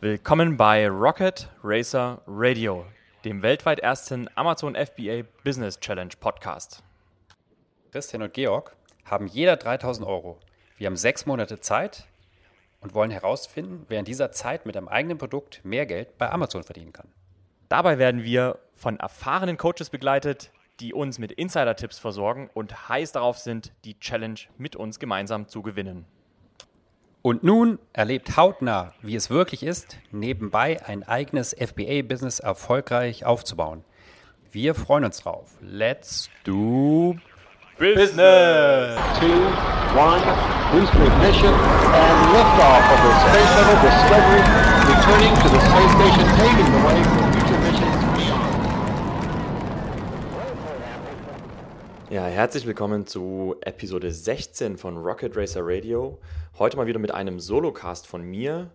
Willkommen 0.00 0.56
bei 0.56 0.88
Rocket 0.88 1.48
Racer 1.62 2.22
Radio, 2.26 2.84
dem 3.24 3.40
weltweit 3.42 3.78
ersten 3.78 4.28
Amazon 4.34 4.74
FBA 4.74 5.22
Business 5.44 5.78
Challenge 5.78 6.10
Podcast. 6.18 6.82
Christian 7.92 8.22
und 8.22 8.34
Georg 8.34 8.74
haben 9.04 9.28
jeder 9.28 9.54
3000 9.54 10.04
Euro. 10.08 10.40
Wir 10.76 10.88
haben 10.88 10.96
sechs 10.96 11.24
Monate 11.24 11.60
Zeit 11.60 12.08
und 12.80 12.94
wollen 12.94 13.12
herausfinden, 13.12 13.86
wer 13.88 14.00
in 14.00 14.04
dieser 14.04 14.32
Zeit 14.32 14.66
mit 14.66 14.76
einem 14.76 14.88
eigenen 14.88 15.18
Produkt 15.18 15.64
mehr 15.64 15.86
Geld 15.86 16.18
bei 16.18 16.28
Amazon 16.32 16.64
verdienen 16.64 16.92
kann. 16.92 17.06
Dabei 17.68 17.98
werden 17.98 18.24
wir 18.24 18.58
von 18.74 18.98
erfahrenen 18.98 19.56
Coaches 19.56 19.88
begleitet, 19.88 20.50
die 20.80 20.94
uns 20.94 21.18
mit 21.18 21.32
Insider-Tipps 21.32 21.98
versorgen 21.98 22.50
und 22.54 22.88
heiß 22.88 23.12
darauf 23.12 23.38
sind, 23.38 23.72
die 23.84 23.98
Challenge 23.98 24.38
mit 24.56 24.76
uns 24.76 24.98
gemeinsam 24.98 25.48
zu 25.48 25.62
gewinnen. 25.62 26.04
Und 27.22 27.42
nun 27.42 27.78
erlebt 27.92 28.36
hautnah, 28.36 28.94
wie 29.02 29.16
es 29.16 29.28
wirklich 29.28 29.62
ist, 29.62 29.98
nebenbei 30.12 30.84
ein 30.86 31.02
eigenes 31.02 31.52
FBA-Business 31.52 32.38
erfolgreich 32.40 33.26
aufzubauen. 33.26 33.84
Wir 34.50 34.74
freuen 34.74 35.04
uns 35.04 35.20
drauf. 35.20 35.50
Let's 35.60 36.30
do 36.44 37.16
Business! 37.78 38.98
Two, 39.20 39.38
one, 39.94 40.18
boost 40.72 40.92
ignition, 40.94 41.54
and 41.54 42.32
liftoff 42.34 42.82
of 42.90 42.98
the 43.04 43.12
Space 43.22 43.50
Shuttle 43.54 43.78
Discovery, 43.86 44.42
returning 44.90 45.34
to 45.42 45.48
the 45.48 45.60
space 45.60 45.92
station, 45.94 46.26
paving 46.38 46.72
the 46.72 46.86
way 46.86 47.27
Ja, 52.10 52.24
herzlich 52.24 52.64
willkommen 52.64 53.06
zu 53.06 53.56
Episode 53.60 54.10
16 54.10 54.78
von 54.78 54.96
Rocket 54.96 55.36
Racer 55.36 55.60
Radio. 55.62 56.18
Heute 56.58 56.78
mal 56.78 56.86
wieder 56.86 56.98
mit 56.98 57.12
einem 57.12 57.38
Solocast 57.38 58.06
von 58.06 58.22
mir. 58.22 58.70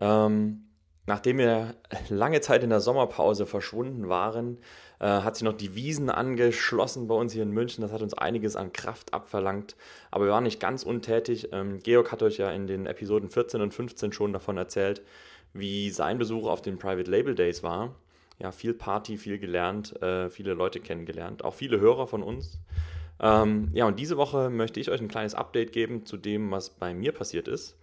Ähm, 0.00 0.64
nachdem 1.04 1.36
wir 1.36 1.74
lange 2.08 2.40
Zeit 2.40 2.64
in 2.64 2.70
der 2.70 2.80
Sommerpause 2.80 3.44
verschwunden 3.44 4.08
waren, 4.08 4.56
äh, 4.98 5.04
hat 5.04 5.36
sich 5.36 5.44
noch 5.44 5.52
die 5.52 5.74
Wiesen 5.74 6.08
angeschlossen 6.08 7.06
bei 7.06 7.14
uns 7.14 7.34
hier 7.34 7.42
in 7.42 7.50
München. 7.50 7.82
Das 7.82 7.92
hat 7.92 8.00
uns 8.00 8.14
einiges 8.14 8.56
an 8.56 8.72
Kraft 8.72 9.12
abverlangt, 9.12 9.76
aber 10.10 10.24
wir 10.24 10.32
waren 10.32 10.44
nicht 10.44 10.58
ganz 10.58 10.82
untätig. 10.82 11.50
Ähm, 11.52 11.80
Georg 11.82 12.10
hat 12.10 12.22
euch 12.22 12.38
ja 12.38 12.50
in 12.50 12.66
den 12.66 12.86
Episoden 12.86 13.28
14 13.28 13.60
und 13.60 13.74
15 13.74 14.14
schon 14.14 14.32
davon 14.32 14.56
erzählt, 14.56 15.02
wie 15.52 15.90
sein 15.90 16.16
Besuch 16.16 16.48
auf 16.48 16.62
den 16.62 16.78
Private 16.78 17.10
Label 17.10 17.34
Days 17.34 17.62
war. 17.62 17.94
Ja, 18.40 18.52
viel 18.52 18.72
Party, 18.72 19.18
viel 19.18 19.38
gelernt, 19.38 20.00
äh, 20.02 20.30
viele 20.30 20.54
Leute 20.54 20.80
kennengelernt, 20.80 21.44
auch 21.44 21.54
viele 21.54 21.78
Hörer 21.78 22.06
von 22.06 22.22
uns. 22.22 22.58
Ähm, 23.20 23.68
ja, 23.74 23.86
und 23.86 23.98
diese 23.98 24.16
Woche 24.16 24.48
möchte 24.48 24.80
ich 24.80 24.90
euch 24.90 25.00
ein 25.00 25.08
kleines 25.08 25.34
Update 25.34 25.72
geben 25.72 26.06
zu 26.06 26.16
dem, 26.16 26.50
was 26.50 26.70
bei 26.70 26.94
mir 26.94 27.12
passiert 27.12 27.48
ist. 27.48 27.76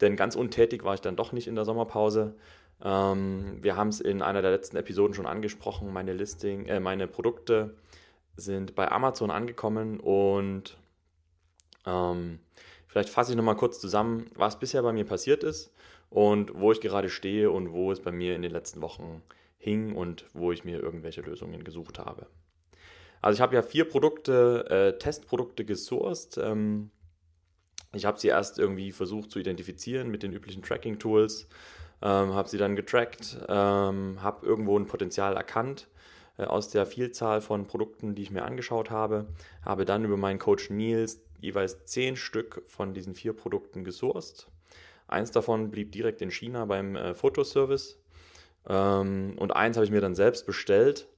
Denn 0.00 0.16
ganz 0.16 0.34
untätig 0.34 0.82
war 0.82 0.94
ich 0.94 1.00
dann 1.00 1.14
doch 1.14 1.32
nicht 1.32 1.46
in 1.46 1.54
der 1.54 1.64
Sommerpause. 1.64 2.34
Ähm, 2.82 3.58
wir 3.62 3.76
haben 3.76 3.88
es 3.88 4.00
in 4.00 4.20
einer 4.20 4.42
der 4.42 4.50
letzten 4.50 4.76
Episoden 4.76 5.14
schon 5.14 5.26
angesprochen. 5.26 5.92
Meine 5.92 6.12
Listing, 6.12 6.66
äh, 6.66 6.80
meine 6.80 7.06
Produkte 7.06 7.76
sind 8.36 8.74
bei 8.74 8.90
Amazon 8.90 9.30
angekommen 9.30 10.00
und 10.00 10.76
ähm, 11.86 12.40
vielleicht 12.88 13.10
fasse 13.10 13.32
ich 13.32 13.36
nochmal 13.36 13.56
kurz 13.56 13.80
zusammen, 13.80 14.26
was 14.34 14.58
bisher 14.58 14.82
bei 14.82 14.92
mir 14.92 15.04
passiert 15.04 15.44
ist 15.44 15.72
und 16.08 16.58
wo 16.58 16.72
ich 16.72 16.80
gerade 16.80 17.10
stehe 17.10 17.50
und 17.50 17.72
wo 17.72 17.92
es 17.92 18.00
bei 18.00 18.10
mir 18.10 18.34
in 18.34 18.42
den 18.42 18.52
letzten 18.52 18.80
Wochen 18.80 19.22
hing 19.60 19.94
und 19.94 20.24
wo 20.32 20.50
ich 20.50 20.64
mir 20.64 20.80
irgendwelche 20.82 21.20
Lösungen 21.20 21.62
gesucht 21.62 21.98
habe. 21.98 22.26
Also 23.22 23.36
ich 23.36 23.40
habe 23.42 23.54
ja 23.54 23.62
vier 23.62 23.84
Produkte, 23.84 24.66
äh, 24.70 24.98
Testprodukte 24.98 25.64
gesourced. 25.64 26.38
Ähm, 26.38 26.90
ich 27.92 28.06
habe 28.06 28.18
sie 28.18 28.28
erst 28.28 28.58
irgendwie 28.58 28.90
versucht 28.90 29.30
zu 29.30 29.38
identifizieren 29.38 30.10
mit 30.10 30.22
den 30.22 30.32
üblichen 30.32 30.62
Tracking-Tools, 30.62 31.46
ähm, 32.02 32.34
habe 32.34 32.48
sie 32.48 32.56
dann 32.56 32.74
getrackt, 32.74 33.38
ähm, 33.48 34.22
habe 34.22 34.46
irgendwo 34.46 34.78
ein 34.78 34.86
Potenzial 34.86 35.36
erkannt 35.36 35.88
äh, 36.38 36.44
aus 36.44 36.70
der 36.70 36.86
Vielzahl 36.86 37.42
von 37.42 37.66
Produkten, 37.66 38.14
die 38.14 38.22
ich 38.22 38.30
mir 38.30 38.44
angeschaut 38.44 38.90
habe, 38.90 39.26
habe 39.62 39.84
dann 39.84 40.04
über 40.04 40.16
meinen 40.16 40.38
Coach 40.38 40.70
Nils 40.70 41.20
jeweils 41.40 41.84
zehn 41.84 42.16
Stück 42.16 42.62
von 42.66 42.94
diesen 42.94 43.14
vier 43.14 43.34
Produkten 43.34 43.84
gesourced. 43.84 44.46
Eins 45.08 45.30
davon 45.30 45.70
blieb 45.70 45.92
direkt 45.92 46.22
in 46.22 46.30
China 46.30 46.64
beim 46.64 46.96
äh, 46.96 47.14
Fotoservice 47.14 47.98
ähm, 48.68 49.34
und 49.38 49.54
eins 49.54 49.76
habe 49.76 49.84
ich 49.84 49.90
mir 49.90 50.00
dann 50.00 50.14
selbst 50.14 50.46
bestellt. 50.46 51.08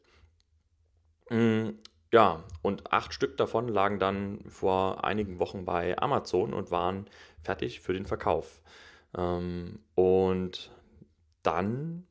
Mm, 1.31 1.71
ja, 2.13 2.45
und 2.61 2.93
acht 2.93 3.15
Stück 3.15 3.37
davon 3.37 3.69
lagen 3.69 3.99
dann 3.99 4.41
vor 4.49 5.05
einigen 5.05 5.39
Wochen 5.39 5.65
bei 5.65 5.99
Amazon 5.99 6.53
und 6.53 6.71
waren 6.71 7.07
fertig 7.43 7.81
für 7.81 7.95
den 7.95 8.07
Verkauf. 8.07 8.63
Ähm, 9.17 9.81
und 9.95 10.71
dann 11.43 12.07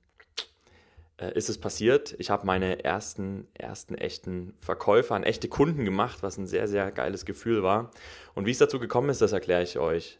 äh, 1.18 1.34
ist 1.34 1.50
es 1.50 1.60
passiert, 1.60 2.16
ich 2.18 2.30
habe 2.30 2.46
meine 2.46 2.84
ersten, 2.84 3.48
ersten 3.54 3.96
echten 3.96 4.56
Verkäufer 4.60 5.16
an 5.16 5.24
echte 5.24 5.48
Kunden 5.48 5.86
gemacht, 5.86 6.24
was 6.24 6.38
ein 6.38 6.48
sehr, 6.48 6.68
sehr 6.68 6.92
geiles 6.92 7.26
Gefühl 7.26 7.64
war. 7.64 7.92
Und 8.34 8.46
wie 8.46 8.52
es 8.52 8.58
dazu 8.58 8.80
gekommen 8.80 9.10
ist, 9.10 9.22
das 9.22 9.32
erkläre 9.32 9.64
ich 9.64 9.78
euch 9.78 10.20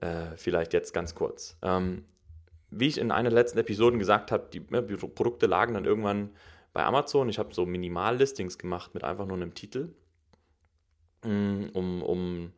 äh, 0.00 0.36
vielleicht 0.36 0.72
jetzt 0.72 0.94
ganz 0.94 1.14
kurz. 1.14 1.56
Ähm, 1.62 2.06
wie 2.72 2.88
ich 2.88 2.98
in 2.98 3.10
einer 3.10 3.30
der 3.30 3.38
letzten 3.38 3.58
Episoden 3.58 3.98
gesagt 3.98 4.32
habe, 4.32 4.48
die, 4.52 4.60
ne, 4.70 4.82
die 4.82 4.96
Produkte 4.96 5.46
lagen 5.46 5.74
dann 5.74 5.84
irgendwann 5.84 6.30
bei 6.72 6.84
Amazon. 6.84 7.28
Ich 7.28 7.38
habe 7.38 7.54
so 7.54 7.66
Minimal-Listings 7.66 8.58
gemacht 8.58 8.94
mit 8.94 9.04
einfach 9.04 9.26
nur 9.26 9.36
einem 9.36 9.54
Titel, 9.54 9.94
mm, 11.24 11.66
um, 11.72 12.02
um 12.02 12.52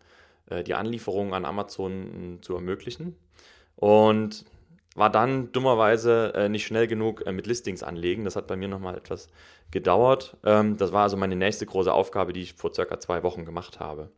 äh, 0.51 0.63
die 0.63 0.75
Anlieferung 0.75 1.35
an 1.35 1.45
Amazon 1.45 2.37
mm, 2.37 2.43
zu 2.43 2.55
ermöglichen. 2.55 3.17
Und 3.77 4.45
war 4.95 5.11
dann 5.11 5.51
dummerweise 5.53 6.33
äh, 6.35 6.49
nicht 6.49 6.65
schnell 6.65 6.87
genug 6.87 7.27
äh, 7.27 7.33
mit 7.33 7.47
Listings 7.47 7.83
anlegen. 7.83 8.25
Das 8.25 8.37
hat 8.37 8.47
bei 8.47 8.57
mir 8.57 8.69
nochmal 8.69 8.97
etwas 8.97 9.29
gedauert. 9.71 10.37
Ähm, 10.45 10.77
das 10.77 10.93
war 10.93 11.03
also 11.03 11.17
meine 11.17 11.37
nächste 11.37 11.67
große 11.67 11.93
Aufgabe, 11.93 12.33
die 12.33 12.43
ich 12.43 12.55
vor 12.55 12.73
circa 12.73 13.01
zwei 13.01 13.23
Wochen 13.23 13.45
gemacht 13.45 13.81
habe. 13.81 14.11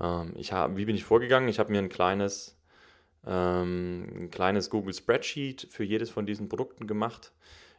Ähm, 0.00 0.32
ich 0.36 0.52
hab, 0.52 0.76
wie 0.76 0.86
bin 0.86 0.96
ich 0.96 1.04
vorgegangen? 1.04 1.48
Ich 1.48 1.58
habe 1.58 1.70
mir 1.70 1.78
ein 1.78 1.90
kleines, 1.90 2.55
ähm, 3.26 4.06
ein 4.14 4.30
kleines 4.30 4.70
Google 4.70 4.94
Spreadsheet 4.94 5.66
für 5.70 5.84
jedes 5.84 6.10
von 6.10 6.26
diesen 6.26 6.48
Produkten 6.48 6.86
gemacht 6.86 7.32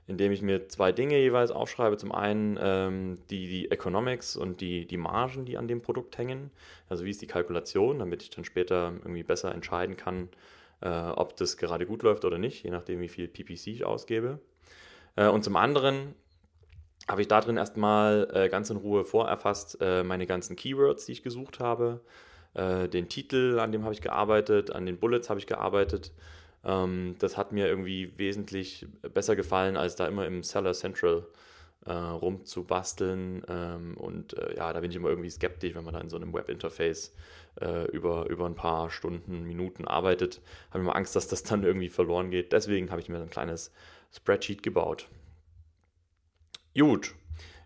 indem 0.07 0.31
ich 0.31 0.41
mir 0.41 0.69
zwei 0.69 0.93
Dinge 0.93 1.17
jeweils 1.19 1.51
aufschreibe. 1.51 1.97
Zum 1.97 2.13
einen 2.13 2.57
ähm, 2.61 3.17
die, 3.29 3.47
die 3.47 3.71
Economics 3.71 4.37
und 4.37 4.61
die, 4.61 4.87
die 4.87 4.97
Margen, 4.97 5.45
die 5.45 5.57
an 5.57 5.67
dem 5.67 5.81
Produkt 5.81 6.17
hängen. 6.17 6.49
Also 6.87 7.03
wie 7.03 7.09
ist 7.09 7.21
die 7.21 7.27
Kalkulation, 7.27 7.99
damit 7.99 8.23
ich 8.23 8.29
dann 8.29 8.45
später 8.45 8.93
irgendwie 9.03 9.23
besser 9.23 9.53
entscheiden 9.53 9.97
kann, 9.97 10.29
äh, 10.81 10.89
ob 10.89 11.35
das 11.35 11.57
gerade 11.57 11.85
gut 11.85 12.03
läuft 12.03 12.23
oder 12.23 12.37
nicht, 12.37 12.63
je 12.63 12.71
nachdem, 12.71 13.01
wie 13.01 13.09
viel 13.09 13.27
PPC 13.27 13.67
ich 13.67 13.85
ausgebe. 13.85 14.39
Äh, 15.17 15.27
und 15.27 15.43
zum 15.43 15.57
anderen 15.57 16.15
habe 17.09 17.21
ich 17.21 17.27
da 17.27 17.41
drin 17.41 17.57
erstmal 17.57 18.29
äh, 18.33 18.49
ganz 18.49 18.69
in 18.69 18.77
Ruhe 18.77 19.03
vorerfasst 19.03 19.77
äh, 19.81 20.03
meine 20.03 20.25
ganzen 20.25 20.55
Keywords, 20.55 21.05
die 21.05 21.13
ich 21.13 21.23
gesucht 21.23 21.59
habe. 21.59 21.99
Äh, 22.57 22.89
den 22.89 23.07
Titel, 23.07 23.59
an 23.59 23.71
dem 23.71 23.83
habe 23.83 23.93
ich 23.93 24.01
gearbeitet, 24.01 24.71
an 24.71 24.85
den 24.85 24.97
Bullets 24.97 25.29
habe 25.29 25.39
ich 25.39 25.47
gearbeitet 25.47 26.11
ähm, 26.67 27.15
das 27.19 27.37
hat 27.37 27.51
mir 27.51 27.67
irgendwie 27.67 28.11
wesentlich 28.17 28.85
besser 29.13 29.35
gefallen, 29.35 29.77
als 29.77 29.95
da 29.95 30.05
immer 30.07 30.25
im 30.25 30.43
Seller 30.43 30.73
Central 30.73 31.25
äh, 31.85 31.93
rumzubasteln. 31.93 33.43
Ähm, 33.47 33.97
und 33.97 34.37
äh, 34.37 34.57
ja, 34.57 34.73
da 34.73 34.81
bin 34.81 34.91
ich 34.91 34.97
immer 34.97 35.09
irgendwie 35.09 35.29
skeptisch, 35.29 35.73
wenn 35.75 35.85
man 35.85 35.93
da 35.93 36.01
in 36.01 36.09
so 36.09 36.17
einem 36.17 36.33
Webinterface 36.33 37.13
äh, 37.61 37.85
über, 37.91 38.27
über 38.29 38.45
ein 38.45 38.55
paar 38.55 38.89
Stunden, 38.91 39.43
Minuten 39.43 39.87
arbeitet. 39.87 40.41
Habe 40.71 40.83
immer 40.83 40.95
Angst, 40.95 41.15
dass 41.15 41.27
das 41.27 41.43
dann 41.43 41.63
irgendwie 41.63 41.89
verloren 41.89 42.31
geht. 42.31 42.51
Deswegen 42.51 42.91
habe 42.91 43.01
ich 43.01 43.09
mir 43.09 43.17
ein 43.17 43.29
kleines 43.29 43.71
Spreadsheet 44.13 44.61
gebaut. 44.61 45.07
Gut, 46.77 47.15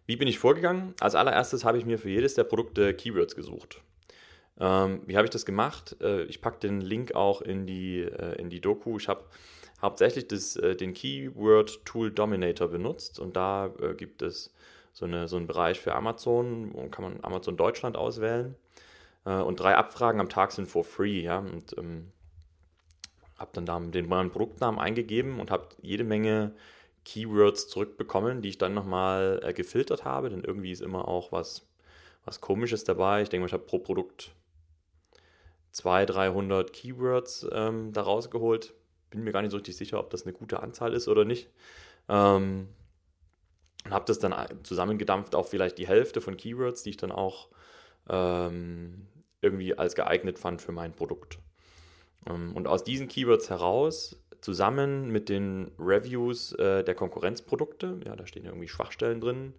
wie 0.06 0.16
bin 0.16 0.28
ich 0.28 0.40
vorgegangen? 0.40 0.94
Als 1.00 1.16
allererstes 1.16 1.66
habe 1.66 1.78
ich 1.78 1.86
mir 1.86 1.98
für 1.98 2.10
jedes 2.10 2.36
der 2.36 2.44
Produkte 2.44 2.94
Keywords 2.94 3.36
gesucht. 3.36 3.82
Ähm, 4.62 5.02
wie 5.08 5.18
habe 5.18 5.26
ich 5.26 5.32
das 5.32 5.46
gemacht? 5.46 5.98
Äh, 6.02 6.24
ich 6.26 6.40
packe 6.40 6.60
den 6.60 6.82
Link 6.82 7.16
auch 7.16 7.42
in 7.42 7.66
die, 7.66 8.02
äh, 8.02 8.40
in 8.40 8.52
die 8.52 8.62
Doku. 8.62 8.98
Ich 8.98 9.08
habe 9.08 9.24
hauptsächlich 9.82 10.28
das, 10.28 10.56
äh, 10.56 10.76
den 10.76 10.94
Keyword 10.94 11.84
Tool 11.84 12.12
Dominator 12.12 12.68
benutzt 12.68 13.20
und 13.20 13.36
da 13.36 13.74
äh, 13.82 13.96
gibt 13.96 14.22
es 14.22 14.54
so, 14.94 15.06
eine, 15.06 15.28
so 15.28 15.38
einen 15.38 15.48
Bereich 15.48 15.80
für 15.80 15.96
Amazon, 15.96 16.74
wo 16.74 16.88
kann 16.90 17.04
man 17.04 17.24
Amazon 17.24 17.58
Deutschland 17.58 17.98
auswählen. 17.98 18.56
Äh, 19.26 19.38
und 19.38 19.60
drei 19.60 19.76
Abfragen 19.76 20.22
am 20.22 20.30
Tag 20.30 20.52
sind 20.52 20.68
for 20.68 20.84
free. 20.84 21.22
Ja? 21.22 21.40
Und 21.40 21.76
ähm, 21.80 22.12
habe 23.40 23.52
dann 23.54 23.66
da 23.66 23.80
den 23.80 24.08
meinen 24.08 24.30
Produktnamen 24.30 24.80
eingegeben 24.80 25.40
und 25.40 25.50
habe 25.50 25.70
jede 25.82 26.04
Menge 26.04 26.54
Keywords 27.04 27.68
zurückbekommen, 27.68 28.44
die 28.44 28.50
ich 28.50 28.60
dann 28.60 28.76
nochmal 28.76 29.42
äh, 29.44 29.54
gefiltert 29.54 30.06
habe, 30.06 30.30
denn 30.30 30.44
irgendwie 30.44 30.72
ist 30.72 30.84
immer 30.84 31.08
auch 31.08 31.32
was, 31.32 31.66
was 32.26 32.42
Komisches 32.42 32.84
dabei. 32.84 33.24
Ich 33.24 33.30
denke 33.30 33.48
ich 33.48 33.54
habe 33.54 33.64
pro 33.64 33.80
Produkt 33.80 34.36
200, 35.72 36.16
300 36.16 36.74
Keywords 36.74 37.48
ähm, 37.52 37.94
da 37.94 38.02
rausgeholt. 38.02 38.74
Bin 39.10 39.24
mir 39.24 39.32
gar 39.32 39.42
nicht 39.42 39.52
so 39.52 39.58
richtig 39.58 39.78
sicher, 39.78 40.00
ob 40.00 40.10
das 40.10 40.24
eine 40.24 40.34
gute 40.34 40.62
Anzahl 40.62 40.94
ist 40.94 41.08
oder 41.08 41.26
nicht. 41.26 41.50
Ähm, 42.10 42.70
und 43.86 43.92
habe 43.92 44.06
das 44.06 44.20
dann 44.20 44.36
zusammengedampft 44.64 45.36
auf 45.36 45.50
vielleicht 45.50 45.78
die 45.78 45.88
Hälfte 45.88 46.22
von 46.22 46.38
Keywords, 46.38 46.84
die 46.84 46.92
ich 46.92 46.98
dann 46.98 47.12
auch 47.12 47.48
ähm, 48.10 49.08
irgendwie 49.42 49.78
als 49.78 49.96
geeignet 49.96 50.38
fand 50.38 50.62
für 50.62 50.72
mein 50.72 50.94
Produkt. 50.94 51.40
Ähm, 52.28 52.56
und 52.56 52.68
aus 52.68 52.84
diesen 52.84 53.08
Keywords 53.08 53.50
heraus, 53.50 54.18
zusammen 54.42 55.12
mit 55.12 55.30
den 55.30 55.72
Reviews 55.80 56.54
äh, 56.54 56.84
der 56.84 56.96
Konkurrenzprodukte, 56.96 58.00
ja, 58.06 58.16
da 58.16 58.26
stehen 58.26 58.46
irgendwie 58.46 58.68
Schwachstellen 58.68 59.22
drin, 59.22 59.54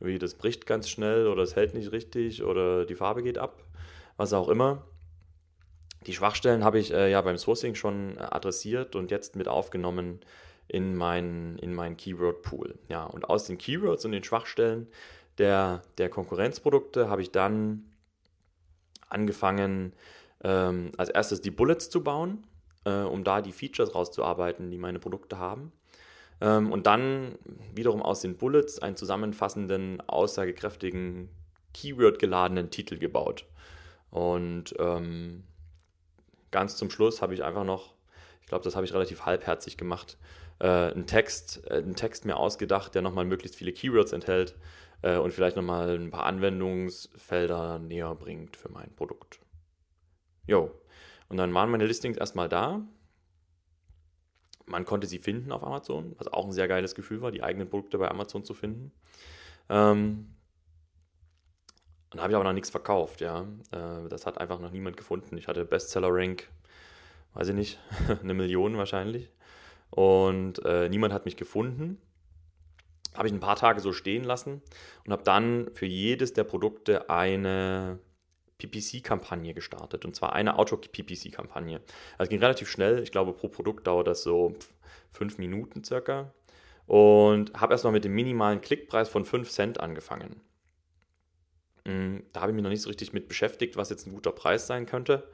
wie 0.00 0.18
das 0.18 0.34
bricht 0.34 0.66
ganz 0.66 0.88
schnell 0.88 1.26
oder 1.26 1.42
es 1.42 1.54
hält 1.54 1.74
nicht 1.74 1.92
richtig 1.92 2.42
oder 2.42 2.86
die 2.86 2.94
Farbe 2.94 3.22
geht 3.22 3.38
ab, 3.38 3.62
was 4.16 4.32
auch 4.32 4.48
immer. 4.48 4.84
Die 6.06 6.14
Schwachstellen 6.14 6.64
habe 6.64 6.78
ich 6.78 6.92
äh, 6.92 7.10
ja 7.10 7.20
beim 7.20 7.38
Sourcing 7.38 7.74
schon 7.74 8.18
adressiert 8.18 8.96
und 8.96 9.10
jetzt 9.10 9.36
mit 9.36 9.48
aufgenommen 9.48 10.20
in 10.68 10.96
meinen 10.96 11.58
in 11.58 11.74
mein 11.74 11.96
Keyword 11.96 12.42
Pool. 12.42 12.78
Ja, 12.88 13.04
und 13.04 13.28
aus 13.28 13.46
den 13.46 13.58
Keywords 13.58 14.04
und 14.04 14.12
den 14.12 14.24
Schwachstellen 14.24 14.88
der, 15.38 15.82
der 15.98 16.08
Konkurrenzprodukte 16.08 17.08
habe 17.08 17.22
ich 17.22 17.30
dann 17.30 17.84
angefangen, 19.08 19.92
ähm, 20.42 20.90
als 20.96 21.10
erstes 21.10 21.40
die 21.40 21.50
Bullets 21.50 21.90
zu 21.90 22.02
bauen, 22.02 22.46
äh, 22.84 23.02
um 23.02 23.24
da 23.24 23.40
die 23.40 23.52
Features 23.52 23.94
rauszuarbeiten, 23.94 24.70
die 24.70 24.78
meine 24.78 24.98
Produkte 24.98 25.38
haben. 25.38 25.72
Ähm, 26.40 26.72
und 26.72 26.86
dann 26.86 27.38
wiederum 27.74 28.02
aus 28.02 28.20
den 28.20 28.36
Bullets 28.36 28.78
einen 28.80 28.96
zusammenfassenden, 28.96 30.00
aussagekräftigen, 30.08 31.28
Keyword-geladenen 31.74 32.70
Titel 32.70 32.98
gebaut. 32.98 33.46
Und 34.10 34.74
ähm, 34.78 35.44
ganz 36.52 36.76
zum 36.76 36.90
Schluss 36.90 37.20
habe 37.20 37.34
ich 37.34 37.42
einfach 37.42 37.64
noch, 37.64 37.94
ich 38.40 38.46
glaube, 38.46 38.62
das 38.62 38.76
habe 38.76 38.86
ich 38.86 38.94
relativ 38.94 39.26
halbherzig 39.26 39.76
gemacht, 39.76 40.16
äh, 40.60 40.66
einen, 40.66 41.06
Text, 41.06 41.62
äh, 41.68 41.78
einen 41.78 41.96
Text 41.96 42.24
mir 42.24 42.36
ausgedacht, 42.36 42.94
der 42.94 43.02
nochmal 43.02 43.24
möglichst 43.24 43.56
viele 43.56 43.72
Keywords 43.72 44.12
enthält 44.12 44.54
äh, 45.02 45.16
und 45.16 45.32
vielleicht 45.32 45.56
nochmal 45.56 45.98
ein 45.98 46.10
paar 46.10 46.26
Anwendungsfelder 46.26 47.80
näher 47.80 48.14
bringt 48.14 48.56
für 48.56 48.70
mein 48.70 48.94
Produkt. 48.94 49.40
Jo. 50.46 50.70
Und 51.28 51.38
dann 51.38 51.52
waren 51.54 51.70
meine 51.70 51.86
Listings 51.86 52.18
erstmal 52.18 52.48
da. 52.48 52.82
Man 54.66 54.84
konnte 54.84 55.06
sie 55.06 55.18
finden 55.18 55.50
auf 55.50 55.64
Amazon, 55.64 56.14
was 56.18 56.28
auch 56.28 56.44
ein 56.44 56.52
sehr 56.52 56.68
geiles 56.68 56.94
Gefühl 56.94 57.20
war, 57.20 57.32
die 57.32 57.42
eigenen 57.42 57.68
Produkte 57.68 57.98
bei 57.98 58.08
Amazon 58.08 58.44
zu 58.44 58.54
finden. 58.54 58.92
Ähm, 59.68 60.34
dann 62.12 62.20
habe 62.20 62.32
ich 62.32 62.36
aber 62.36 62.44
noch 62.44 62.52
nichts 62.52 62.70
verkauft, 62.70 63.20
ja. 63.22 63.46
Äh, 63.72 64.08
das 64.08 64.26
hat 64.26 64.38
einfach 64.38 64.60
noch 64.60 64.70
niemand 64.70 64.96
gefunden. 64.96 65.36
Ich 65.38 65.48
hatte 65.48 65.64
Bestseller-Rank, 65.64 66.48
weiß 67.34 67.48
ich 67.48 67.54
nicht, 67.54 67.78
eine 68.22 68.34
Million 68.34 68.76
wahrscheinlich. 68.76 69.30
Und 69.90 70.64
äh, 70.64 70.88
niemand 70.88 71.14
hat 71.14 71.24
mich 71.24 71.36
gefunden. 71.36 71.98
Habe 73.14 73.28
ich 73.28 73.34
ein 73.34 73.40
paar 73.40 73.56
Tage 73.56 73.80
so 73.80 73.92
stehen 73.92 74.24
lassen 74.24 74.62
und 75.04 75.12
habe 75.12 75.22
dann 75.22 75.70
für 75.74 75.86
jedes 75.86 76.32
der 76.32 76.44
Produkte 76.44 77.10
eine 77.10 77.98
PPC-Kampagne 78.58 79.54
gestartet. 79.54 80.04
Und 80.04 80.14
zwar 80.14 80.34
eine 80.34 80.58
Auto-PPC-Kampagne. 80.58 81.80
Also 82.16 82.30
ging 82.30 82.40
relativ 82.40 82.70
schnell. 82.70 83.02
Ich 83.02 83.10
glaube, 83.10 83.32
pro 83.32 83.48
Produkt 83.48 83.86
dauert 83.86 84.06
das 84.06 84.22
so 84.22 84.54
fünf 85.10 85.38
Minuten 85.38 85.84
circa. 85.84 86.32
Und 86.86 87.52
habe 87.54 87.74
erstmal 87.74 87.92
mit 87.92 88.04
dem 88.04 88.12
minimalen 88.14 88.60
Klickpreis 88.60 89.08
von 89.08 89.24
5 89.24 89.50
Cent 89.50 89.80
angefangen. 89.80 90.40
Mm, 91.84 92.18
da 92.32 92.40
habe 92.42 92.52
ich 92.52 92.54
mich 92.54 92.62
noch 92.62 92.70
nicht 92.70 92.82
so 92.82 92.88
richtig 92.88 93.12
mit 93.12 93.28
beschäftigt, 93.28 93.76
was 93.76 93.90
jetzt 93.90 94.06
ein 94.06 94.14
guter 94.14 94.32
Preis 94.32 94.66
sein 94.66 94.86
könnte. 94.86 95.28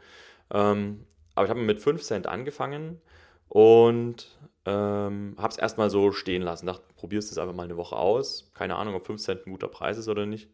Ähm, 0.51 1.07
aber 1.35 1.47
ich 1.47 1.51
habe 1.51 1.61
mit 1.61 1.81
5 1.81 2.03
Cent 2.03 2.27
angefangen 2.27 3.01
und 3.49 4.39
ähm, 4.65 5.37
habe 5.39 5.53
es 5.53 5.59
erstmal 5.59 5.91
so 5.91 6.13
stehen 6.13 6.43
lassen. 6.43 6.67
Dachte, 6.67 6.83
probierst 6.97 7.31
es 7.31 7.39
einfach 7.39 7.55
mal 7.55 7.65
eine 7.65 7.77
Woche 7.77 7.97
aus. 7.97 8.51
Keine 8.55 8.77
Ahnung, 8.77 8.95
ob 8.95 9.07
5 9.07 9.21
Cent 9.21 9.47
ein 9.47 9.51
guter 9.51 9.69
Preis 9.69 9.99
ist 9.99 10.09
oder 10.09 10.27
nicht. 10.27 10.49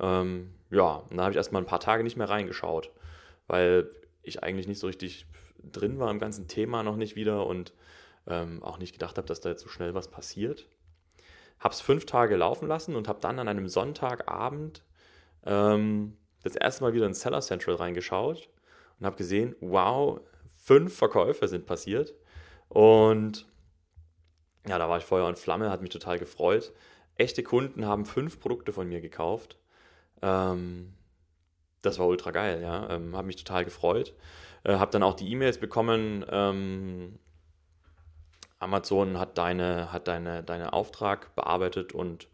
Ähm, 0.00 0.54
ja, 0.70 0.96
und 0.96 1.12
dann 1.12 1.20
habe 1.20 1.30
ich 1.32 1.36
erstmal 1.36 1.62
ein 1.62 1.66
paar 1.66 1.80
Tage 1.80 2.02
nicht 2.02 2.16
mehr 2.16 2.28
reingeschaut, 2.28 2.90
weil 3.46 3.90
ich 4.22 4.42
eigentlich 4.42 4.68
nicht 4.68 4.78
so 4.78 4.86
richtig 4.86 5.26
drin 5.62 5.98
war 5.98 6.10
im 6.10 6.18
ganzen 6.18 6.48
Thema 6.48 6.82
noch 6.82 6.96
nicht 6.96 7.16
wieder 7.16 7.46
und 7.46 7.72
ähm, 8.26 8.62
auch 8.62 8.78
nicht 8.78 8.92
gedacht 8.92 9.18
habe, 9.18 9.26
dass 9.26 9.40
da 9.40 9.50
jetzt 9.50 9.62
so 9.62 9.68
schnell 9.68 9.94
was 9.94 10.08
passiert. 10.08 10.66
Habe 11.58 11.74
es 11.74 11.80
fünf 11.80 12.06
Tage 12.06 12.36
laufen 12.36 12.68
lassen 12.68 12.96
und 12.96 13.08
habe 13.08 13.20
dann 13.20 13.38
an 13.38 13.48
einem 13.48 13.68
Sonntagabend 13.68 14.82
ähm, 15.44 16.16
das 16.42 16.56
erste 16.56 16.82
Mal 16.82 16.92
wieder 16.92 17.06
in 17.06 17.14
Seller 17.14 17.40
Central 17.40 17.76
reingeschaut 17.76 18.48
und 18.98 19.06
habe 19.06 19.16
gesehen, 19.16 19.54
wow, 19.60 20.20
fünf 20.56 20.96
Verkäufe 20.96 21.48
sind 21.48 21.66
passiert. 21.66 22.14
Und 22.68 23.46
ja, 24.66 24.78
da 24.78 24.88
war 24.88 24.98
ich 24.98 25.04
Feuer 25.04 25.26
und 25.26 25.38
Flamme, 25.38 25.70
hat 25.70 25.82
mich 25.82 25.90
total 25.90 26.18
gefreut. 26.18 26.72
Echte 27.16 27.42
Kunden 27.42 27.86
haben 27.86 28.06
fünf 28.06 28.40
Produkte 28.40 28.72
von 28.72 28.88
mir 28.88 29.00
gekauft. 29.00 29.58
Ähm, 30.22 30.94
das 31.82 31.98
war 31.98 32.06
ultra 32.06 32.30
geil, 32.30 32.60
ja. 32.62 32.90
Ähm, 32.90 33.16
habe 33.16 33.26
mich 33.26 33.36
total 33.36 33.64
gefreut. 33.64 34.14
Äh, 34.64 34.76
habe 34.76 34.90
dann 34.90 35.02
auch 35.02 35.14
die 35.14 35.30
E-Mails 35.30 35.58
bekommen. 35.58 36.24
Ähm, 36.30 37.18
Amazon 38.58 39.18
hat 39.18 39.38
deine, 39.38 39.92
hat 39.92 40.06
deine, 40.06 40.42
deine 40.42 40.72
Auftrag 40.74 41.34
bearbeitet 41.34 41.94
und 41.94 42.28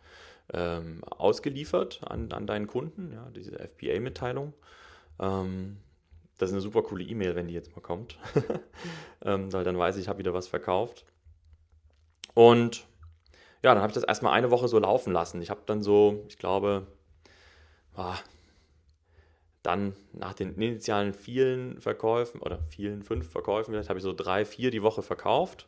ähm, 0.53 1.03
ausgeliefert 1.05 2.01
an, 2.05 2.33
an 2.33 2.47
deinen 2.47 2.67
Kunden, 2.67 3.13
ja, 3.13 3.31
diese 3.35 3.59
FBA-Mitteilung. 3.59 4.53
Ähm, 5.19 5.79
das 6.39 6.51
ist 6.51 6.55
eine 6.55 6.61
super 6.61 6.83
coole 6.83 7.05
E-Mail, 7.05 7.35
wenn 7.35 7.49
die 7.49 7.55
jetzt 7.55 7.75
mal 7.75 7.83
kommt. 7.83 8.19
ähm, 9.25 9.53
weil 9.53 9.65
dann 9.65 9.79
weiß 9.79 9.97
ich, 9.97 10.03
ich 10.03 10.09
habe 10.09 10.19
wieder 10.19 10.35
was 10.35 10.49
verkauft. 10.49 11.05
Und 12.35 12.87
ja, 13.63 13.73
dann 13.75 13.83
habe 13.83 13.91
ich 13.91 13.95
das 13.95 14.05
erstmal 14.05 14.35
eine 14.35 14.51
Woche 14.51 14.69
so 14.69 14.79
laufen 14.79 15.13
lassen. 15.13 15.41
Ich 15.41 15.51
habe 15.51 15.63
dann 15.67 15.83
so, 15.83 16.25
ich 16.29 16.39
glaube, 16.39 16.87
ah, 17.95 18.17
dann 19.63 19.97
nach 20.13 20.35
den 20.35 20.55
initialen 20.55 21.13
vielen 21.13 21.81
Verkäufen 21.81 22.41
oder 22.41 22.61
vielen 22.69 23.03
fünf 23.03 23.29
Verkäufen, 23.29 23.73
vielleicht 23.73 23.89
habe 23.89 23.99
ich 23.99 24.05
so 24.05 24.13
drei, 24.13 24.45
vier 24.45 24.71
die 24.71 24.83
Woche 24.83 25.03
verkauft. 25.03 25.67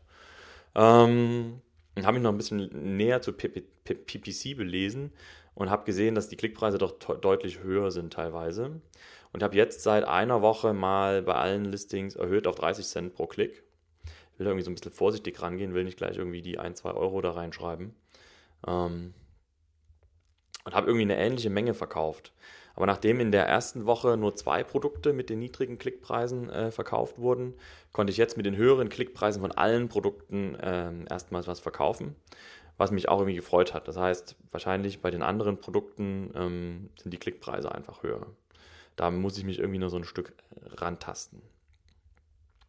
Ähm, 0.74 1.60
habe 2.06 2.14
mich 2.14 2.22
noch 2.22 2.32
ein 2.32 2.36
bisschen 2.36 2.96
näher 2.96 3.22
zu 3.22 3.32
PPC 3.32 4.56
belesen 4.56 5.12
und 5.54 5.70
habe 5.70 5.84
gesehen, 5.84 6.14
dass 6.14 6.28
die 6.28 6.36
Klickpreise 6.36 6.78
doch 6.78 6.92
deutlich 6.92 7.62
höher 7.62 7.90
sind 7.90 8.12
teilweise. 8.12 8.80
Und 9.32 9.42
habe 9.42 9.56
jetzt 9.56 9.82
seit 9.82 10.04
einer 10.04 10.40
Woche 10.40 10.72
mal 10.72 11.22
bei 11.22 11.34
allen 11.34 11.66
Listings 11.66 12.16
erhöht 12.16 12.46
auf 12.46 12.54
30 12.54 12.86
Cent 12.86 13.14
pro 13.14 13.26
Klick. 13.26 13.62
Ich 14.04 14.38
will 14.38 14.44
da 14.44 14.50
irgendwie 14.50 14.64
so 14.64 14.70
ein 14.70 14.74
bisschen 14.74 14.92
vorsichtig 14.92 15.42
rangehen, 15.42 15.74
will 15.74 15.84
nicht 15.84 15.98
gleich 15.98 16.16
irgendwie 16.16 16.42
die 16.42 16.58
1, 16.58 16.78
2 16.78 16.92
Euro 16.92 17.20
da 17.20 17.32
reinschreiben. 17.32 17.94
Ähm, 18.66 19.14
und 20.64 20.74
habe 20.74 20.86
irgendwie 20.86 21.02
eine 21.02 21.18
ähnliche 21.18 21.50
Menge 21.50 21.74
verkauft. 21.74 22.32
Aber 22.78 22.86
nachdem 22.86 23.18
in 23.18 23.32
der 23.32 23.44
ersten 23.44 23.86
Woche 23.86 24.16
nur 24.16 24.36
zwei 24.36 24.62
Produkte 24.62 25.12
mit 25.12 25.30
den 25.30 25.40
niedrigen 25.40 25.78
Klickpreisen 25.78 26.48
äh, 26.48 26.70
verkauft 26.70 27.18
wurden, 27.18 27.54
konnte 27.90 28.12
ich 28.12 28.16
jetzt 28.18 28.36
mit 28.36 28.46
den 28.46 28.54
höheren 28.54 28.88
Klickpreisen 28.88 29.42
von 29.42 29.50
allen 29.50 29.88
Produkten 29.88 30.54
äh, 30.54 30.92
erstmals 31.10 31.48
was 31.48 31.58
verkaufen, 31.58 32.14
was 32.76 32.92
mich 32.92 33.08
auch 33.08 33.18
irgendwie 33.18 33.34
gefreut 33.34 33.74
hat. 33.74 33.88
Das 33.88 33.96
heißt, 33.96 34.36
wahrscheinlich 34.52 35.02
bei 35.02 35.10
den 35.10 35.24
anderen 35.24 35.58
Produkten 35.58 36.30
ähm, 36.36 36.90
sind 36.96 37.12
die 37.12 37.18
Klickpreise 37.18 37.74
einfach 37.74 38.04
höher. 38.04 38.28
Da 38.94 39.10
muss 39.10 39.36
ich 39.38 39.42
mich 39.42 39.58
irgendwie 39.58 39.80
nur 39.80 39.90
so 39.90 39.96
ein 39.96 40.04
Stück 40.04 40.32
rantasten. 40.76 41.42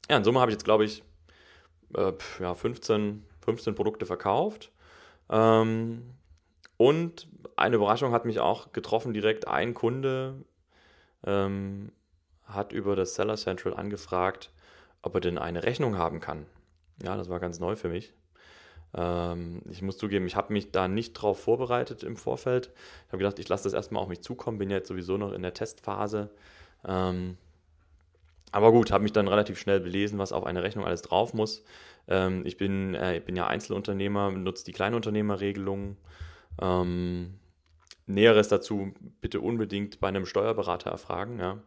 Ja, 0.10 0.18
in 0.18 0.24
Summe 0.24 0.40
habe 0.40 0.50
ich 0.50 0.56
jetzt, 0.56 0.66
glaube 0.66 0.86
ich, 0.86 1.04
äh, 1.96 2.14
ja, 2.40 2.56
15, 2.56 3.28
15 3.42 3.76
Produkte 3.76 4.08
verkauft. 4.08 4.72
Ähm, 5.30 6.16
und 6.80 7.28
eine 7.58 7.76
Überraschung 7.76 8.14
hat 8.14 8.24
mich 8.24 8.40
auch 8.40 8.72
getroffen, 8.72 9.14
direkt 9.14 9.50
ein 9.50 9.74
Kunde 9.74 10.46
ähm, 11.26 11.92
hat 12.46 12.72
über 12.72 12.96
das 12.96 13.16
Seller 13.16 13.36
Central 13.36 13.74
angefragt, 13.74 14.50
ob 15.02 15.14
er 15.16 15.20
denn 15.20 15.38
eine 15.38 15.64
Rechnung 15.64 15.98
haben 15.98 16.22
kann. 16.22 16.46
Ja, 17.04 17.18
das 17.18 17.28
war 17.28 17.42
ganz 17.42 17.60
neu 17.60 17.76
für 17.76 17.90
mich. 17.90 18.14
Ähm, 18.94 19.62
ich 19.70 19.82
muss 19.82 19.98
zugeben, 19.98 20.26
ich 20.26 20.38
habe 20.38 20.54
mich 20.54 20.72
da 20.72 20.88
nicht 20.88 21.12
drauf 21.12 21.42
vorbereitet 21.42 22.02
im 22.04 22.16
Vorfeld. 22.16 22.72
Ich 23.08 23.12
habe 23.12 23.18
gedacht, 23.18 23.40
ich 23.40 23.50
lasse 23.50 23.66
das 23.66 23.74
erstmal 23.74 24.02
auf 24.02 24.08
mich 24.08 24.22
zukommen, 24.22 24.58
bin 24.58 24.70
jetzt 24.70 24.88
sowieso 24.88 25.18
noch 25.18 25.34
in 25.34 25.42
der 25.42 25.54
Testphase. 25.54 26.30
Ähm, 26.88 27.38
aber 28.54 28.72
gut, 28.72 28.94
habe 28.94 29.04
mich 29.04 29.12
dann 29.12 29.28
relativ 29.28 29.60
schnell 29.60 29.82
belesen, 29.82 30.18
was 30.18 30.32
auf 30.32 30.46
eine 30.46 30.64
Rechnung 30.64 30.86
alles 30.86 31.02
drauf 31.02 31.34
muss. 31.34 31.62
Ähm, 32.08 32.46
ich, 32.46 32.56
bin, 32.56 32.96
äh, 32.96 33.18
ich 33.18 33.26
bin 33.26 33.36
ja 33.36 33.48
Einzelunternehmer, 33.48 34.32
nutze 34.32 34.64
die 34.64 34.72
Kleinunternehmerregelung. 34.72 35.98
Ähm, 36.62 37.40
Näheres 38.06 38.48
dazu 38.48 38.94
bitte 39.22 39.40
unbedingt 39.40 40.00
bei 40.00 40.08
einem 40.08 40.26
Steuerberater 40.26 40.90
erfragen. 40.90 41.40
Ja. 41.40 41.62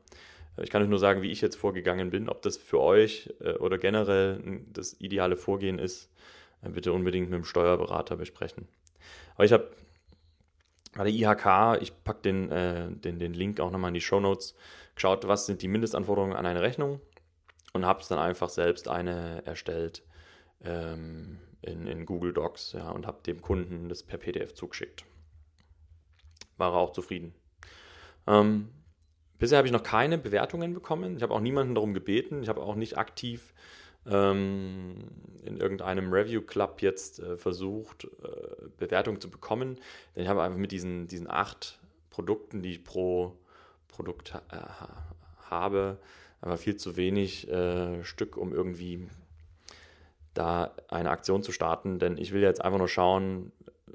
Ich 0.60 0.70
kann 0.70 0.82
euch 0.82 0.88
nur 0.88 0.98
sagen, 0.98 1.22
wie 1.22 1.30
ich 1.30 1.40
jetzt 1.40 1.56
vorgegangen 1.56 2.10
bin. 2.10 2.28
Ob 2.28 2.42
das 2.42 2.56
für 2.56 2.80
euch 2.80 3.32
äh, 3.40 3.52
oder 3.54 3.78
generell 3.78 4.62
das 4.72 5.00
ideale 5.00 5.36
Vorgehen 5.36 5.78
ist, 5.78 6.10
äh, 6.62 6.68
bitte 6.68 6.92
unbedingt 6.92 7.30
mit 7.30 7.38
dem 7.38 7.44
Steuerberater 7.44 8.16
besprechen. 8.16 8.68
Aber 9.34 9.44
ich 9.44 9.52
habe 9.52 9.70
bei 10.94 11.04
der 11.04 11.12
IHK, 11.12 11.80
ich 11.80 12.04
packe 12.04 12.22
den, 12.22 12.50
äh, 12.50 12.90
den, 12.90 13.18
den 13.18 13.32
Link 13.32 13.60
auch 13.60 13.70
nochmal 13.70 13.88
in 13.88 13.94
die 13.94 14.00
Show 14.00 14.20
Notes, 14.20 14.54
geschaut, 14.94 15.26
was 15.26 15.46
sind 15.46 15.62
die 15.62 15.68
Mindestanforderungen 15.68 16.36
an 16.36 16.44
eine 16.44 16.60
Rechnung 16.60 17.00
und 17.72 17.86
habe 17.86 18.00
es 18.00 18.08
dann 18.08 18.18
einfach 18.18 18.50
selbst 18.50 18.88
eine 18.88 19.42
erstellt 19.46 20.02
ähm, 20.62 21.38
in, 21.62 21.86
in 21.86 22.06
Google 22.06 22.32
Docs 22.32 22.72
ja, 22.72 22.90
und 22.90 23.06
habe 23.06 23.22
dem 23.24 23.40
Kunden 23.40 23.88
das 23.88 24.02
per 24.02 24.18
PDF 24.18 24.54
zugeschickt. 24.54 25.04
War 26.56 26.72
er 26.72 26.78
auch 26.78 26.92
zufrieden. 26.92 27.34
Ähm, 28.26 28.68
bisher 29.38 29.58
habe 29.58 29.66
ich 29.66 29.72
noch 29.72 29.82
keine 29.82 30.18
Bewertungen 30.18 30.74
bekommen. 30.74 31.16
Ich 31.16 31.22
habe 31.22 31.34
auch 31.34 31.40
niemanden 31.40 31.74
darum 31.74 31.94
gebeten. 31.94 32.42
Ich 32.42 32.48
habe 32.48 32.62
auch 32.62 32.74
nicht 32.74 32.98
aktiv 32.98 33.54
ähm, 34.06 34.94
in 35.44 35.58
irgendeinem 35.58 36.12
Review 36.12 36.42
Club 36.42 36.82
jetzt 36.82 37.20
äh, 37.20 37.36
versucht, 37.36 38.04
äh, 38.04 38.68
Bewertungen 38.78 39.20
zu 39.20 39.30
bekommen. 39.30 39.78
Denn 40.14 40.24
ich 40.24 40.28
habe 40.28 40.42
einfach 40.42 40.58
mit 40.58 40.72
diesen, 40.72 41.06
diesen 41.06 41.30
acht 41.30 41.78
Produkten, 42.10 42.62
die 42.62 42.72
ich 42.72 42.84
pro 42.84 43.36
Produkt 43.88 44.34
äh, 44.50 44.56
habe, 45.50 45.98
aber 46.40 46.56
viel 46.56 46.76
zu 46.76 46.96
wenig 46.96 47.48
äh, 47.48 48.02
Stück, 48.04 48.36
um 48.36 48.52
irgendwie 48.52 49.06
da 50.34 50.74
eine 50.88 51.10
Aktion 51.10 51.42
zu 51.42 51.52
starten. 51.52 51.98
Denn 51.98 52.18
ich 52.18 52.32
will 52.32 52.42
jetzt 52.42 52.64
einfach 52.64 52.78
nur 52.78 52.88
schauen, 52.88 53.52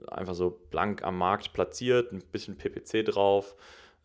einfach 0.08 0.36
so 0.36 0.50
blank 0.70 1.04
am 1.04 1.18
Markt 1.18 1.54
platziert, 1.54 2.12
ein 2.12 2.24
bisschen 2.32 2.58
PPC 2.58 3.06
drauf. 3.06 3.56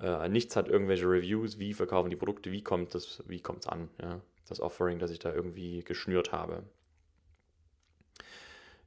Äh, 0.01 0.29
nichts 0.29 0.57
hat 0.57 0.69
irgendwelche 0.69 1.07
Reviews, 1.07 1.59
wie 1.59 1.75
verkaufen 1.75 2.11
die 2.11 2.17
Produkte, 2.17 2.51
wie 2.51 2.63
kommt 2.63 2.95
es 2.95 3.23
wie 3.27 3.41
kommt's 3.41 3.69
an. 3.69 3.89
Ja? 4.01 4.21
Das 4.49 4.61
Offering, 4.61 4.99
das 4.99 5.11
ich 5.11 5.19
da 5.19 5.33
irgendwie 5.33 5.85
geschnürt 5.85 6.33
habe. 6.33 6.65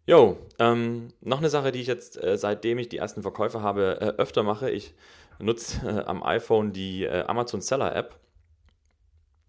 Jo, 0.08 0.38
ähm, 0.60 1.14
noch 1.22 1.40
eine 1.40 1.50
Sache, 1.50 1.72
die 1.72 1.82
ich 1.82 1.88
jetzt, 1.88 2.22
äh, 2.22 2.38
seitdem 2.38 2.78
ich 2.78 2.90
die 2.90 2.98
ersten 2.98 3.24
Verkäufe 3.24 3.62
habe, 3.64 4.00
äh, 4.00 4.06
öfter 4.22 4.44
mache. 4.44 4.70
Ich 4.70 4.94
nutze 5.40 5.88
äh, 5.88 6.06
am 6.06 6.22
iPhone 6.22 6.74
die 6.74 7.06
äh, 7.06 7.24
Amazon 7.24 7.62
Seller 7.62 7.96
App. 7.96 8.20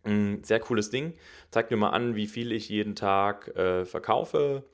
Ein 0.06 0.44
sehr 0.44 0.60
cooles 0.60 0.90
Ding. 0.90 1.14
Zeigt 1.50 1.70
mir 1.70 1.76
mal 1.76 1.90
an, 1.90 2.14
wie 2.14 2.26
viel 2.26 2.52
ich 2.52 2.68
jeden 2.68 2.94
Tag 2.94 3.48
äh, 3.56 3.84
verkaufe. 3.84 4.64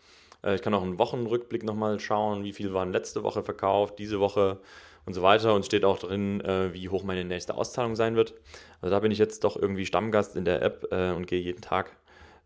Äh, 0.44 0.56
ich 0.56 0.62
kann 0.62 0.74
auch 0.74 0.82
einen 0.82 0.98
Wochenrückblick 0.98 1.64
nochmal 1.64 1.98
schauen, 2.00 2.44
wie 2.44 2.52
viel 2.52 2.74
waren 2.74 2.92
letzte 2.92 3.22
Woche 3.22 3.42
verkauft, 3.42 3.98
diese 3.98 4.20
Woche 4.20 4.60
und 5.06 5.14
so 5.14 5.22
weiter. 5.22 5.54
Und 5.54 5.64
steht 5.64 5.84
auch 5.84 5.98
drin, 5.98 6.40
äh, 6.42 6.72
wie 6.74 6.88
hoch 6.88 7.02
meine 7.02 7.24
nächste 7.24 7.54
Auszahlung 7.54 7.96
sein 7.96 8.14
wird. 8.16 8.34
Also 8.80 8.94
da 8.94 9.00
bin 9.00 9.10
ich 9.10 9.18
jetzt 9.18 9.44
doch 9.44 9.56
irgendwie 9.56 9.86
Stammgast 9.86 10.36
in 10.36 10.44
der 10.44 10.62
App 10.62 10.86
äh, 10.90 11.12
und 11.12 11.26
gehe 11.26 11.40
jeden 11.40 11.62
Tag 11.62 11.96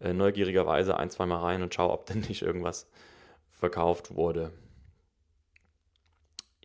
äh, 0.01 0.13
neugierigerweise 0.13 0.97
ein, 0.97 1.11
zweimal 1.11 1.39
rein 1.39 1.63
und 1.63 1.75
schaue, 1.75 1.93
ob 1.93 2.07
denn 2.07 2.21
nicht 2.21 2.43
irgendwas 2.43 2.89
verkauft 3.51 4.15
wurde. 4.15 4.53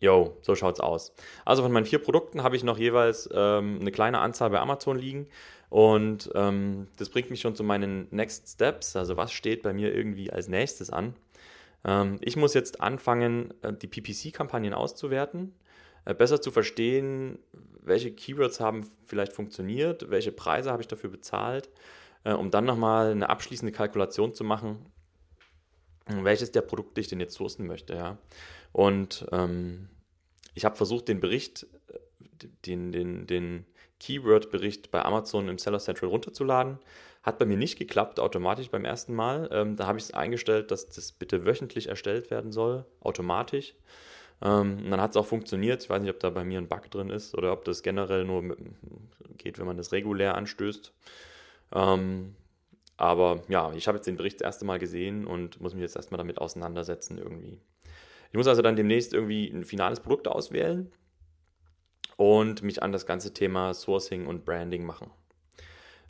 Jo, 0.02 0.36
so 0.42 0.56
schaut's 0.56 0.80
aus. 0.80 1.14
Also 1.46 1.62
von 1.62 1.72
meinen 1.72 1.86
vier 1.86 2.00
Produkten 2.00 2.42
habe 2.42 2.56
ich 2.56 2.64
noch 2.64 2.80
jeweils 2.80 3.30
ähm, 3.32 3.78
eine 3.80 3.92
kleine 3.92 4.18
Anzahl 4.18 4.50
bei 4.50 4.60
Amazon 4.60 4.98
liegen. 4.98 5.28
Und 5.70 6.30
ähm, 6.34 6.88
das 6.98 7.10
bringt 7.10 7.30
mich 7.30 7.40
schon 7.40 7.56
zu 7.56 7.64
meinen 7.64 8.08
Next 8.10 8.50
Steps. 8.50 8.96
Also 8.96 9.16
was 9.16 9.32
steht 9.32 9.62
bei 9.62 9.74
mir 9.74 9.94
irgendwie 9.94 10.32
als 10.32 10.48
nächstes 10.48 10.90
an? 10.90 11.14
Ähm, 11.86 12.18
ich 12.22 12.36
muss 12.36 12.56
jetzt 12.56 12.82
anfangen, 12.82 13.54
äh, 13.62 13.74
die 13.74 13.88
PPC-Kampagnen 13.88 14.74
auszuwerten, 14.74 15.54
äh, 16.06 16.16
besser 16.16 16.42
zu 16.42 16.50
verstehen, 16.52 17.38
welche 17.84 18.12
Keywords 18.12 18.60
haben 18.60 18.90
vielleicht 19.06 19.34
funktioniert, 19.34 20.10
welche 20.10 20.32
Preise 20.32 20.72
habe 20.72 20.82
ich 20.82 20.88
dafür 20.88 21.12
bezahlt, 21.12 21.70
äh, 22.24 22.34
um 22.34 22.50
dann 22.50 22.66
nochmal 22.66 23.12
eine 23.12 23.30
abschließende 23.30 23.72
Kalkulation 23.72 24.34
zu 24.34 24.44
machen, 24.44 24.84
welches 26.08 26.52
der 26.52 26.62
Produkte 26.62 27.02
ich 27.02 27.08
denn 27.08 27.20
jetzt 27.20 27.36
sourcen 27.36 27.68
möchte. 27.68 27.94
Ja? 27.94 28.18
Und 28.72 29.26
ähm, 29.32 29.90
ich 30.54 30.66
habe 30.66 30.76
versucht, 30.76 31.08
den 31.08 31.20
Bericht, 31.20 31.68
äh, 31.90 32.48
den, 32.66 32.92
den, 32.92 33.28
den 33.28 33.66
Keyword-Bericht 34.00 34.92
bei 34.92 35.04
Amazon 35.04 35.48
im 35.48 35.58
Seller 35.58 35.80
Central 35.80 36.10
runterzuladen. 36.10 36.80
Hat 37.24 37.38
bei 37.38 37.46
mir 37.46 37.58
nicht 37.58 37.78
geklappt, 37.78 38.20
automatisch 38.20 38.70
beim 38.70 38.84
ersten 38.84 39.14
Mal. 39.14 39.48
Ähm, 39.52 39.76
da 39.76 39.86
habe 39.86 40.00
ich 40.00 40.06
es 40.06 40.14
eingestellt, 40.14 40.72
dass 40.72 40.90
das 40.90 41.12
bitte 41.12 41.46
wöchentlich 41.46 41.88
erstellt 41.88 42.32
werden 42.32 42.52
soll, 42.52 42.86
automatisch. 43.00 43.76
Ähm, 44.42 44.90
dann 44.90 45.00
hat 45.00 45.12
es 45.12 45.18
auch 45.18 45.28
funktioniert. 45.28 45.84
Ich 45.84 45.90
weiß 45.90 46.02
nicht, 46.02 46.10
ob 46.10 46.20
da 46.20 46.32
bei 46.32 46.44
mir 46.44 46.58
ein 46.58 46.68
Bug 46.68 46.90
drin 46.90 47.12
ist 47.12 47.36
oder 47.38 47.54
ob 47.54 47.64
das 47.64 47.84
generell 47.84 48.26
nur 48.26 48.42
mit, 48.42 48.58
geht, 49.38 49.60
wenn 49.60 49.68
man 49.68 49.78
das 49.78 49.92
regulär 49.92 50.36
anstößt. 50.36 50.92
Ähm, 51.74 52.36
aber 52.98 53.44
ja, 53.50 53.72
ich 53.74 53.88
habe 53.88 53.98
jetzt 53.98 54.08
den 54.08 54.18
Bericht 54.18 54.42
das 54.42 54.46
erste 54.46 54.66
Mal 54.66 54.80
gesehen 54.80 55.28
und 55.28 55.62
muss 55.62 55.74
mich 55.74 55.82
jetzt 55.84 55.96
erstmal 55.96 56.18
damit 56.18 56.40
auseinandersetzen 56.40 57.20
irgendwie. 57.20 57.60
Ich 58.32 58.38
muss 58.38 58.48
also 58.48 58.62
dann 58.62 58.76
demnächst 58.76 59.14
irgendwie 59.14 59.50
ein 59.50 59.66
finales 59.66 60.00
Produkt 60.00 60.28
auswählen 60.28 60.92
und 62.16 62.64
mich 62.64 62.82
an 62.82 62.92
das 62.92 63.06
ganze 63.06 63.34
Thema 63.34 63.74
Sourcing 63.74 64.26
und 64.26 64.46
Branding 64.46 64.86
machen. 64.86 65.12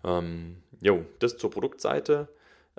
Ähm, 0.03 0.57
jo, 0.81 1.05
das 1.19 1.37
zur 1.37 1.49
Produktseite. 1.49 2.29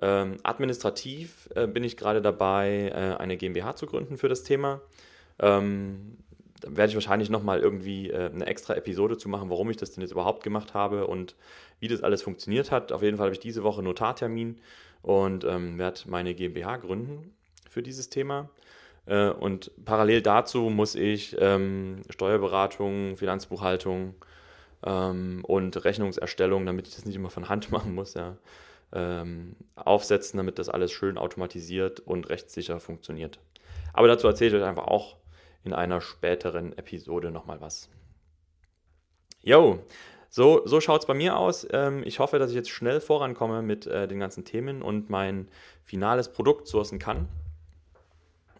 Ähm, 0.01 0.37
administrativ 0.43 1.49
äh, 1.55 1.67
bin 1.67 1.85
ich 1.85 1.97
gerade 1.97 2.23
dabei, 2.23 2.91
äh, 2.95 3.21
eine 3.21 3.37
GmbH 3.37 3.77
zu 3.77 3.87
gründen 3.87 4.17
für 4.17 4.29
das 4.29 4.43
Thema. 4.43 4.81
Ähm, 5.39 6.19
da 6.61 6.77
werde 6.77 6.91
ich 6.91 6.95
wahrscheinlich 6.95 7.31
nochmal 7.31 7.61
irgendwie 7.61 8.11
äh, 8.11 8.31
eine 8.31 8.47
extra 8.47 8.75
Episode 8.75 9.19
zu 9.19 9.29
machen, 9.29 9.51
warum 9.51 9.71
ich 9.71 9.77
das 9.77 9.91
denn 9.91 10.03
jetzt 10.03 10.13
überhaupt 10.13 10.45
gemacht 10.45 10.75
habe 10.75 11.07
und 11.07 11.35
wie 11.81 11.89
das 11.89 12.03
alles 12.03 12.23
funktioniert 12.23 12.71
hat. 12.71 12.93
Auf 12.93 13.03
jeden 13.03 13.17
Fall 13.17 13.27
habe 13.27 13.35
ich 13.35 13.41
diese 13.41 13.65
Woche 13.65 13.83
Notartermin 13.83 14.61
und 15.03 15.45
ähm, 15.45 15.79
werde 15.79 16.01
meine 16.07 16.35
GmbH 16.35 16.77
gründen 16.77 17.35
für 17.69 17.83
dieses 17.83 18.09
Thema. 18.09 18.49
Äh, 19.07 19.31
und 19.31 19.71
parallel 19.85 20.23
dazu 20.23 20.63
muss 20.71 20.95
ich 20.95 21.37
ähm, 21.39 22.03
Steuerberatung, 22.11 23.17
Finanzbuchhaltung 23.17 24.15
ähm, 24.85 25.45
und 25.45 25.85
Rechnungserstellung, 25.85 26.67
damit 26.67 26.89
ich 26.89 26.95
das 26.95 27.05
nicht 27.05 27.17
immer 27.17 27.31
von 27.31 27.49
Hand 27.49 27.71
machen 27.73 27.95
muss, 27.95 28.15
ja, 28.15 28.37
ähm, 28.93 29.57
aufsetzen, 29.75 30.37
damit 30.37 30.59
das 30.59 30.69
alles 30.69 30.93
schön 30.93 31.19
automatisiert 31.19 32.01
und 32.01 32.29
rechtssicher 32.29 32.81
funktioniert. 32.81 33.39
Aber 33.93 34.09
dazu 34.09 34.27
erzähle 34.27 34.57
ich 34.57 34.63
euch 34.63 34.69
einfach 34.69 34.87
auch 34.87 35.17
in 35.65 35.73
einer 35.73 36.01
späteren 36.01 36.77
Episode 36.77 37.31
nochmal 37.31 37.61
was. 37.61 37.89
Jo, 39.43 39.81
so, 40.29 40.63
so 40.65 40.81
schaut 40.81 41.03
es 41.03 41.07
bei 41.07 41.15
mir 41.15 41.37
aus. 41.37 41.67
Ähm, 41.73 42.03
ich 42.05 42.19
hoffe, 42.19 42.39
dass 42.39 42.51
ich 42.51 42.57
jetzt 42.57 42.71
schnell 42.71 43.01
vorankomme 43.01 43.63
mit 43.63 43.87
äh, 43.87 44.09
den 44.09 44.19
ganzen 44.19 44.45
Themen 44.45 44.83
und 44.83 45.11
mein 45.11 45.49
finales 45.85 46.33
Produkt 46.33 46.69
sourcen 46.69 46.99
kann. 46.99 47.29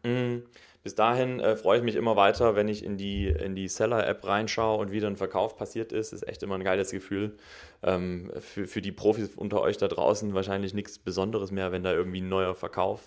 Mhm. 0.03 0.45
Bis 0.83 0.97
dahin 0.97 1.39
äh, 1.39 1.55
freue 1.55 1.79
ich 1.79 1.85
mich 1.85 1.95
immer 1.95 2.17
weiter, 2.17 2.57
wenn 2.57 2.67
ich 2.67 2.85
in 2.85 2.97
die, 2.97 3.29
in 3.29 3.55
die 3.55 3.69
Seller-App 3.69 4.27
reinschaue 4.27 4.79
und 4.79 4.91
wieder 4.91 5.07
ein 5.07 5.17
Verkauf 5.17 5.57
passiert 5.57 5.93
ist. 5.93 6.13
Ist 6.13 6.27
echt 6.27 6.43
immer 6.43 6.57
ein 6.57 6.65
geiles 6.65 6.91
Gefühl. 6.91 7.37
Ähm, 7.85 8.33
für, 8.41 8.67
für 8.67 8.83
die 8.83 8.91
Profis 8.91 9.37
unter 9.37 9.61
euch 9.61 9.77
da 9.77 9.87
draußen 9.87 10.35
wahrscheinlich 10.35 10.75
nichts 10.75 10.99
Besonderes 10.99 11.53
mehr, 11.53 11.71
wenn 11.71 11.85
da 11.85 11.93
irgendwie 11.93 12.21
ein 12.21 12.29
neuer 12.29 12.57
Verkauf 12.57 13.01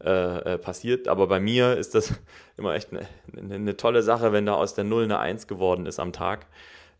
äh, 0.00 0.54
äh, 0.54 0.58
passiert. 0.58 1.08
Aber 1.08 1.26
bei 1.26 1.40
mir 1.40 1.76
ist 1.76 1.96
das 1.96 2.14
immer 2.56 2.74
echt 2.74 2.90
eine, 2.92 3.08
eine, 3.36 3.76
tolle 3.76 4.04
Sache, 4.04 4.32
wenn 4.32 4.46
da 4.46 4.54
aus 4.54 4.74
der 4.74 4.84
Null 4.84 5.02
eine 5.02 5.18
Eins 5.18 5.48
geworden 5.48 5.86
ist 5.86 5.98
am 5.98 6.12
Tag 6.12 6.46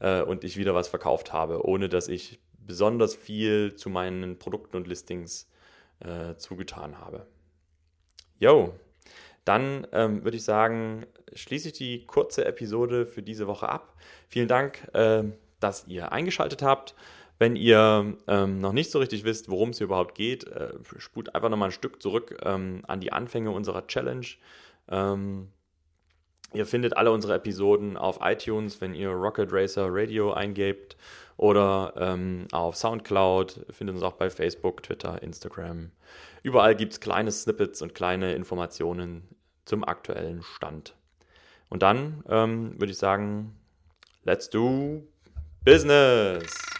äh, 0.00 0.22
und 0.22 0.42
ich 0.42 0.56
wieder 0.56 0.74
was 0.74 0.88
verkauft 0.88 1.32
habe, 1.32 1.64
ohne 1.64 1.88
dass 1.88 2.08
ich 2.08 2.40
besonders 2.58 3.14
viel 3.14 3.76
zu 3.76 3.88
meinen 3.88 4.40
Produkten 4.40 4.76
und 4.76 4.88
Listings 4.88 5.48
äh, 6.00 6.34
zugetan 6.38 6.98
habe. 6.98 7.24
Yo, 8.40 8.74
dann 9.48 9.86
ähm, 9.92 10.24
würde 10.24 10.36
ich 10.36 10.44
sagen, 10.44 11.06
schließe 11.32 11.68
ich 11.68 11.74
die 11.74 12.06
kurze 12.06 12.44
Episode 12.44 13.06
für 13.06 13.22
diese 13.22 13.46
Woche 13.46 13.68
ab. 13.68 13.94
Vielen 14.28 14.46
Dank, 14.46 14.86
äh, 14.92 15.24
dass 15.58 15.86
ihr 15.88 16.12
eingeschaltet 16.12 16.62
habt. 16.62 16.94
Wenn 17.38 17.56
ihr 17.56 18.16
ähm, 18.26 18.58
noch 18.58 18.72
nicht 18.72 18.90
so 18.90 18.98
richtig 18.98 19.24
wisst, 19.24 19.48
worum 19.48 19.70
es 19.70 19.80
überhaupt 19.80 20.14
geht, 20.14 20.46
äh, 20.48 20.74
spult 20.98 21.34
einfach 21.34 21.48
nochmal 21.48 21.68
ein 21.68 21.72
Stück 21.72 22.02
zurück 22.02 22.36
ähm, 22.42 22.82
an 22.88 23.00
die 23.00 23.12
Anfänge 23.12 23.50
unserer 23.50 23.86
Challenge. 23.86 24.26
Ähm, 24.90 25.48
ihr 26.52 26.66
findet 26.66 26.96
alle 26.96 27.10
unsere 27.10 27.34
Episoden 27.34 27.96
auf 27.96 28.18
iTunes, 28.20 28.80
wenn 28.82 28.94
ihr 28.94 29.10
Rocket 29.10 29.50
Racer 29.50 29.86
Radio 29.88 30.32
eingebt 30.32 30.96
oder 31.38 31.94
ähm, 31.96 32.48
auf 32.52 32.76
Soundcloud, 32.76 33.66
findet 33.70 33.94
uns 33.94 34.04
auch 34.04 34.14
bei 34.14 34.28
Facebook, 34.28 34.82
Twitter, 34.82 35.22
Instagram. 35.22 35.92
Überall 36.42 36.74
gibt 36.74 36.92
es 36.92 37.00
kleine 37.00 37.30
Snippets 37.30 37.80
und 37.80 37.94
kleine 37.94 38.34
Informationen 38.34 39.37
zum 39.68 39.84
aktuellen 39.84 40.42
Stand. 40.42 40.94
Und 41.68 41.82
dann 41.82 42.24
ähm, 42.28 42.72
würde 42.80 42.92
ich 42.92 42.98
sagen, 42.98 43.54
let's 44.24 44.48
do 44.48 45.06
business! 45.64 46.77